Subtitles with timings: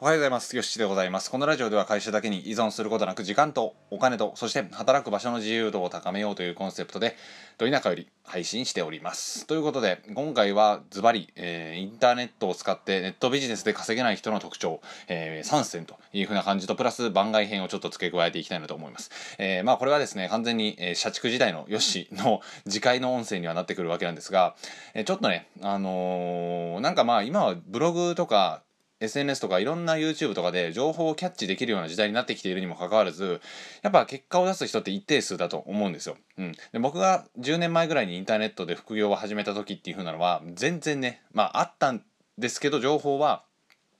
[0.00, 0.54] おはようございます。
[0.54, 1.28] よしでございます。
[1.28, 7.16] このラジオでは会社だけに依存することなく時間とお金と、そして働く場所の自由度を高めようというコンセプトで、
[7.58, 9.44] ど田舎より配信しております。
[9.48, 19.10] ということで、今回はズバリ、えー、インターネットを使ってネットビジネスで稼げない人の特徴、えー、3選というふうな感じと、プラス番外編をちょっと付け加えていきたいなと思います。
[19.38, 24.54] えー、まあこれはですね、完全に、えー、社畜時代のヨッシーの次回の音声にはなってくるわけなんですが、
[24.94, 28.62] えー、ちょっとね、あのー、なんかまあ今はブログとか
[29.00, 33.40] SNS とかいろんな YouTube とかで情報をキャッチできるような時代になってきているにもかかわらず
[33.82, 36.16] やっぱ結果を出す人って一定数だと思うんですよ。
[36.36, 42.02] うん、で僕が10年前ぐらいにインターネットで副業を始めた時っていう風なのは全然ねまああったん
[42.38, 43.44] ですけど情報は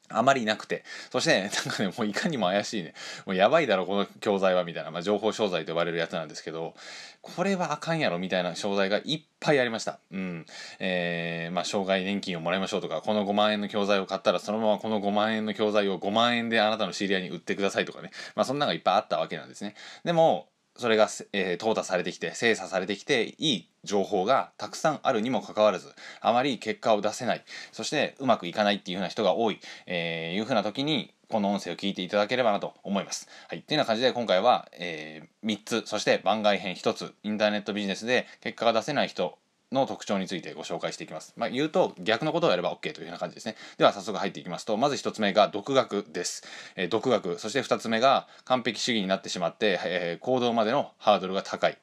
[0.09, 0.85] あまりなくて。
[1.11, 2.95] そして、 なんかね、もういかにも怪しいね。
[3.27, 4.91] もうやばいだろ、この教材は、みたいな。
[4.91, 6.75] まあ、情報商材と呼ばれるやつなんですけど、
[7.21, 9.99] これはあかんやろ、みたいな商材がいっぱいありました。
[10.11, 10.47] うん。
[10.79, 18.11] えー、まあ、障害年金をもらいましょうとか、この5万円の教材を買ったら、そのままこの5万円の教材を5万円であなたの知り合いに売ってくださいとかね。
[18.35, 19.75] まあ、そんなのがいっぱいあったわけなんですね。
[20.05, 20.49] でも、
[20.79, 33.29] それが、えー、淘汰されてきて精査されてきていい情報がたくさんあるにもかかわらずあまり結果を出せないそしてうまくいかないっていうふうな人が多い、えー、いうふうな時にこの音声を聞いていただければなと思います。
[33.49, 33.59] はい。
[33.59, 39.37] っていうような感じで今回は、えー、3つ、そして番外編1つ、インターネットビジネスで結果が出せない人
[39.73, 41.35] の特徴についてご紹介していきます。
[41.37, 43.57] まあ、言うと逆のことをやれば OK というような感じですね。
[43.77, 46.45] では早速入っていきますと、まず1つ目が独学です。
[46.77, 47.39] えー、独学。
[47.39, 51.79] そして2つ目が完璧主義になってしまって、えー、行動までのハードルが高い。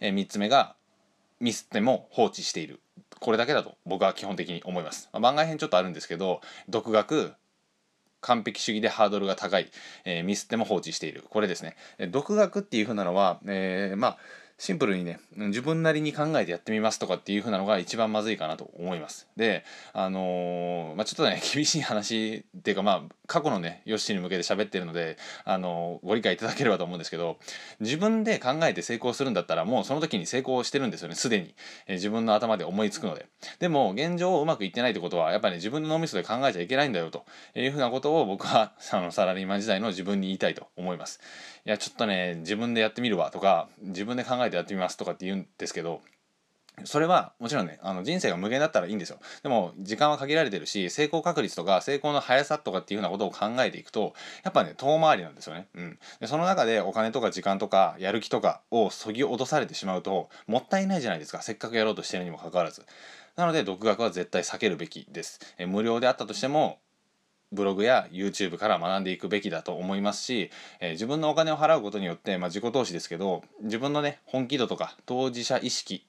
[0.00, 0.74] えー、3つ目が
[1.40, 2.80] ミスっても放置している。
[3.20, 5.08] これだけだと僕は基本的に思います。
[5.12, 7.34] まあ、番外編ちょっとあるんですけど、独学、
[8.20, 9.70] 完璧主義でハードルが高い、
[10.04, 11.24] え、ミスっても放置している。
[11.28, 11.76] これですね。
[12.10, 14.18] 独学っていうふうなのは、え、まあ、
[14.58, 19.28] シンプルにね自分なりに考えてやってみますとかっていう風なのが一番まずいかなと思います。
[19.36, 27.36] であのー、まあ、ちょっとね 厳しい話っていうかまあ過去のねヨッシーに向けて喋ってるのであのー、ご理解いただければと思うんですけど
[27.80, 31.54] 自分で考えて成功するんだったらもうその時に成功してるんですよねすでに、
[31.86, 33.26] えー、自分の頭で思いつくので。
[33.58, 37.24] でも現状うまくいってないってことはやっぱり、ね、自分の脳みそで考えちゃいけないんだよと
[37.54, 41.20] いうふうなことを僕は あのサラリーマン時代の自分に言いたいと思います。
[41.64, 46.00] いやちょっとね自分でやってみるわとか自分で考えてやってみますとかって言うんですけど
[46.84, 49.18] それはもちろんねあの人生が無限だったらいいんですよ。
[49.42, 54.12] でも時間は限られてるし成功確率とか成功の速さとかっていうふうなことを考えていくと
[54.44, 61.40] やっぱね遠回りなんですよね、うん、でその中でお金とか時間とかやる気とかをそぎ落とされてしまうともったいないじゃないですか。
[61.40, 62.84] せっかくやろうとしてるにもかかわらず。
[63.36, 65.40] なので独学は絶対避けるべきです。
[65.58, 66.78] え無料であったとしても
[67.52, 76.06] ブログや YouTube から学んでいくべきだと思いますし、えー、自分のお金を払うことによって、まあ、自己投資ですけど自分のね本気度とか当事者意識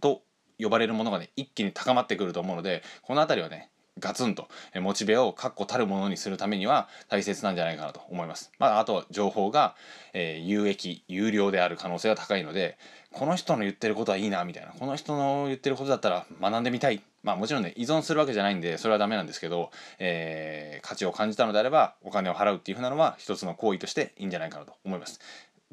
[0.00, 0.22] と
[0.58, 4.48] 呼ばれるものがね一気に高まってくると思うのでこの辺りはねガツンと
[4.80, 8.50] モチベを確固たるものにするためには大切なんじゃないかなと思います。
[8.58, 9.76] まあ、あと情報が、
[10.12, 12.76] えー、有益有料である可能性が高いので
[13.12, 25.20] この人の言ってることはいいなみたいなこの人の言ってることだったら学んでみたいまあもちろんね依存するわけじゃないんでそれはダメなんですけど、えー、価値を感じたのであればお金を払うっていうふうなのは一つの行為としていいんじゃないかなと思います。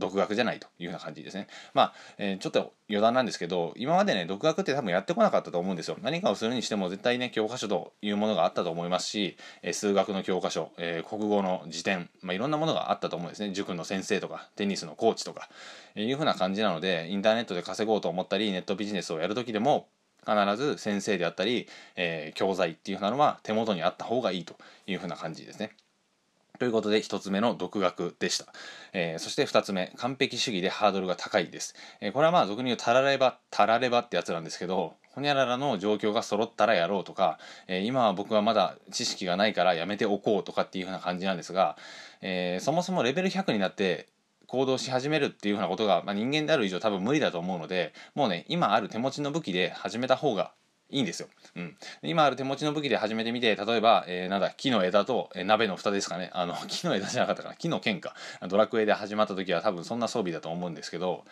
[0.01, 1.47] 独学じゃないというような感じですね。
[1.73, 5.97] まあ、えー、ちょっと余談なんですけど、今までね、独学って多分やってこなかったと思うんですよ。
[6.01, 13.53] 何かをするにしても絶対ね、教科書というものがあったと思いますし、え、数学の教科書、えー、国語の辞典、まあ、いろんなものがあったと思うんですね。
[13.53, 15.49] 塾の先生とか、テニスのコーチとか、
[15.95, 19.87] えー、いうふうな感じなので、インターネットで稼ごうと思ったり、ネットビジネスをやるときでも、
[20.25, 24.55] 必ず先生であったり、えー、教材っていうふうなのは手元にあった方がいいと
[24.87, 25.71] いうふうな感じですね。
[26.61, 28.45] ということで1つ目の独学でした、
[28.93, 41.77] えー、そして2つ目完璧主義でハードルが高いです、えー、これはまあ俗に言うたらればたらればってやつなんですけどほにゃららの状況が揃ったらやろうとか、えー、今は僕はまだ知識がないからやめておこうとかっていう風な感じなんですが、
[42.21, 44.07] えそもそもレベル100になって
[44.51, 50.51] 行動し始めるっていうふうなことが、まあ、人間である以上多分無理だと思うのでもうね今ある手持ちの武器で始めた方が
[50.89, 51.29] いいんですよ。
[51.55, 56.31] うん、今ある手持ちの武器で始めてみて例えば、えー、なんだ木の枝と、えー、鍋の蓋ですかね。
[56.33, 57.55] あの 木の枝じゃなかったかな。
[57.55, 58.13] 木の剣か。
[58.49, 61.23] ドラクエで始まった時は多分そんな装備だと思うんですけど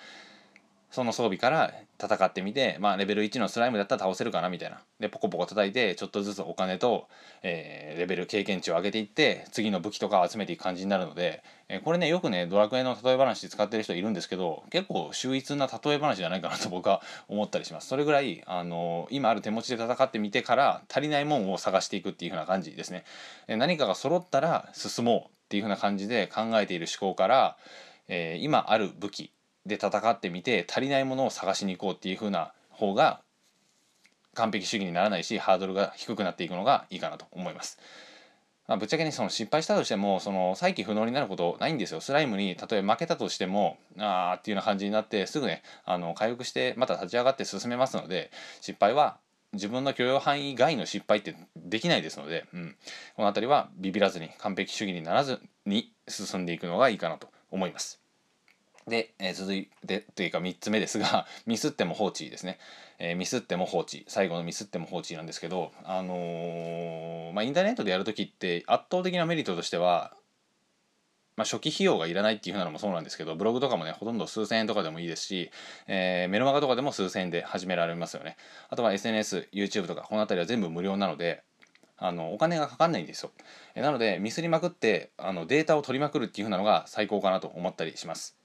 [0.91, 4.81] その装備から戦ってみて、まあ、レベル1のスライムだったら倒せるかなみたいな。
[4.99, 7.07] で、ポコポコ叩いて、ちょっとずつお金と、
[7.43, 17.87] えー、レベル、経験値を上げていって、次の武器とかを集めていく感じになるので、えー、これね、よくね、ドラクエの例え話使ってる人いるんですけど、結構秀逸な例え話じゃないかなと僕は思ったりします。
[17.87, 23.03] それぐらい、あのー、今ある手持ちで戦ってみてから、足りないもんを探していくっていう風な感じですね。
[23.47, 27.57] え何かが揃ったら進もうっていう風な感じで考えている思考から、
[28.07, 29.31] え、今ある武器、
[29.69, 33.21] で戦ってみて足りないものを探しに行こうっていう風な方が
[34.33, 37.79] 完璧主義にならないしハードルが低くなっていくのがいいかなと思います。
[38.67, 48.29] まあ、ぶっちゃけねその失敗したとしてもその再起不能になることないんですよスライムにたとえ負けたとしてもあーっていうような感じになってすぐねあの回復してまた立ち上がって進めますので
[48.61, 49.17] 失敗は
[49.53, 52.75] 自分の許容範囲外の失敗ってできないですので、うん、
[53.15, 57.99] この辺りはビビらずに完璧主義にならずに進んでいくのがいいかなと思います。
[58.89, 62.59] で、えー、続いてというか3つ目ですが ミスっても放置ですね、
[62.97, 64.05] えー、ミスっても放置。
[64.07, 70.13] 最後のミスっても放置なんですけどあのー、まあインターネットでやる時って圧倒的なメリットとしては
[71.39, 75.51] まあ、初期費用がいらないっていうふうなのもそうなんですけどブログとかもねほとんど数千円とかでもいいですし、
[75.87, 78.35] えー、メルマガとかでも数千円で始められますよね。
[78.67, 81.43] あとは SNSYouTube とかこの辺りは全部無料なので
[81.97, 83.31] あのお金がかかんないんですよ。
[83.75, 88.38] なのでミスりまくってあのデータを取りまくるっていうふうなのが最高かなと思ったりします。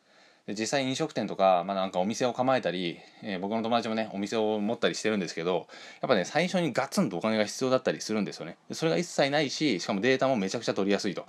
[0.46, 5.66] で実際飲食店とか,、まあ、なんかお店を構えたり、えー、僕の友達もねお店を持ったりしてるんですけど
[6.02, 8.56] やっぱね最初にガツンとお金が必要だったりするんですよね。
[8.72, 11.26] それが一切ないししかもデータもめちゃくちゃ取りやすいと、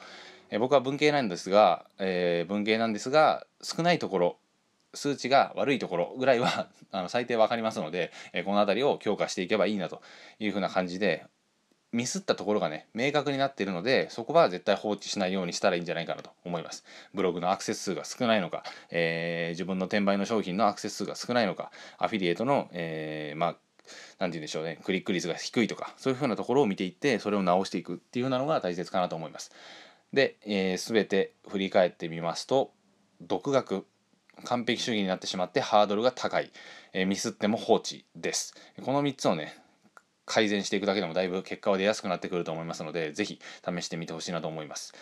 [0.50, 4.38] えー、僕は文系なんですが、えー、文系なんですが少ないところ
[4.95, 10.01] 数値が悪いところぐらいは あの最低分かりますので、えこの辺りを強化していけばいいなと
[10.39, 11.25] いうふうな感じで
[11.95, 16.83] ミスったところがね明確になっているのでそこは絶対放置しないようにしたらいいんじゃないかなと思います。
[17.13, 23.56] ブログのアクセス数が少ないのか、えー、自分の転売の商品のアクセス数が少ないのかアフィリエイトの、えー、まあ
[24.19, 29.51] 何て言うんでしょうねクリック率が低いとかそういうふうなところを見ていってそれを直していくっていうようなのが大切かなと思います。
[30.12, 32.71] で、えー、全て振り返ってみますと
[33.21, 33.86] 独学
[34.44, 36.51] 完璧主義になってしまってハードルが高い、
[36.94, 38.53] えー、ミスっても放置です。
[38.81, 39.57] この3つをね
[40.25, 44.94] 改善していくだけでもだいぶ結果は出やすくなってくると思いますので是非試してみてほしいなと思います。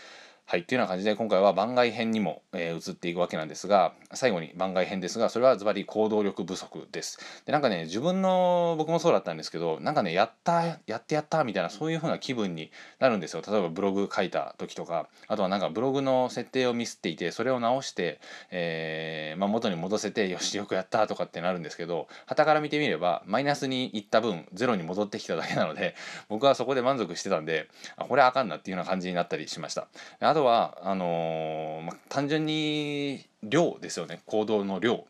[0.45, 7.17] はい、というような感じで今回は番外編にも、えー、移っていくわけなんですが最後に番外編ですがそれはズバリ行動力不足です。
[7.45, 18.19] でなんかね自分の僕もそうだったんですけどなんかねやったやってやったみたいなそういう風な気分になるんですよ例えばブログ書いた時とかあとはなんかブログの設定をミスっていてそれを直して、
[18.51, 25.95] えー、まあ、元に戻せてよしよくやったとかってなるんですけど旗から見てみればマイナスにいった分ゼロに戻ってきただけなので
[26.27, 29.87] 僕はそこで満足してたんであこれあかんなっていうような感じになったりしました。
[30.33, 35.05] あとはあのー、ま単純に量ですよね行動の量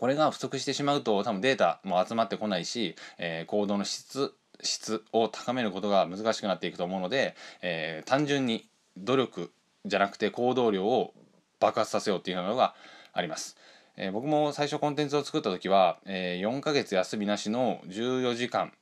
[0.00, 4.32] これが不足してしまうと多分データも集まってこないし、えー、行動の質
[4.62, 8.66] 質を高めることが難しくなっていくと思うので、えー、単純に
[8.96, 9.52] 努力
[9.84, 11.12] じゃなくて行動量を
[11.60, 12.74] 爆発させようっていうのが
[13.12, 13.58] あります。
[13.98, 18.72] えー、僕も最初コンテンツを作った時は、えー、4ヶ月休みなしの14時間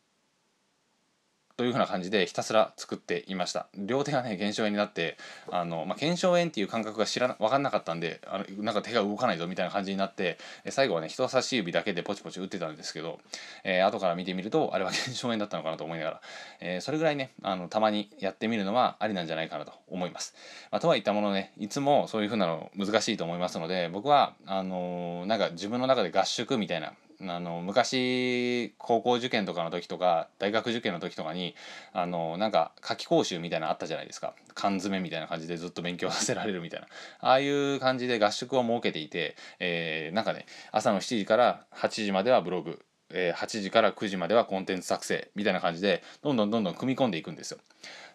[1.57, 5.17] というふうな感じでひたすら作っていました両手がね減少炎になって
[5.51, 10.39] あの、まあ、腱鞘炎っていう感覚が知らな分かんなかったんであのなんか手が動かないぞみたいな感じになって
[10.71, 13.21] 最後はね人差し指だけでポチポチ打ってたんですけど、
[13.65, 16.21] えー、後から見てみるとあれは腱鞘炎だったのかなと思いながら、
[16.61, 20.35] えー、それぐらいねあのたまにやってみるのはありなんじゃないかなと思います。
[20.71, 26.93] まあ、とはいったものねいつもそういうふうなの難しいと思いますので僕はあのー、なんか自分の中で合宿みたいな
[27.29, 31.55] あの昔高校受験とかの時とか大学受験の時とかに
[31.93, 34.35] あのなんか夏期講習みたいなのあったじゃないですか。
[34.55, 36.87] 缶詰みたいな感じでずっと勉強させられるみたいな。
[37.21, 47.59] ああいう感じで合宿を設けていて、えー、なんかね朝の7時から8時まではブログえ8時から9時まではコンテンツ作成みたいな感じでどんどんどんどん組み込んでいくんですよ。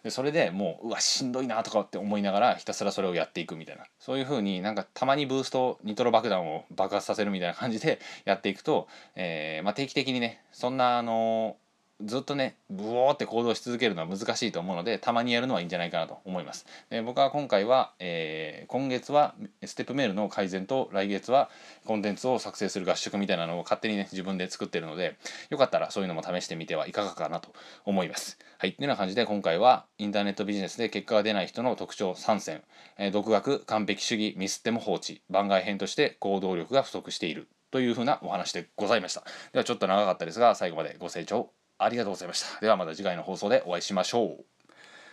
[0.02, 11.67] でそれでもううわしんどいなとかって思いながらひたすらそれをやっていくみたいなそういう風になんかたまにブーストニトロ爆弾を爆発させるみたいな感じでやっていくと、えー、まあ、定期的にねそんなあのー
[12.04, 16.64] ずっとねブオーって行動し続けるのは難しいと思うのでたまにやるのはいいんじゃないかなと思います。
[16.90, 21.50] で僕は今回は、えー、今月はステップメールの改善と来月は
[21.84, 25.16] コンテンツを作成する合宿みたいなのを勝手にね自分で作ってるので
[25.50, 27.52] よかったらそういうのも試してみてはいかがかなと
[27.84, 28.38] 思います。
[28.58, 28.74] はい。
[28.74, 32.62] というような感じで今回はインターネットビジネスで結果が出ない人の特徴3選、
[32.96, 39.24] えー、独学、完璧主義、ミスっても放置、番外編として行動力が不足しているというふうなお話でございました。
[39.52, 42.60] ではちょっと長かったですが最後までご清聴ありがとうございました。
[42.60, 44.44] ではまた次回の放送でお会いしましょう。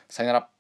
[0.10, 0.55] さよなら。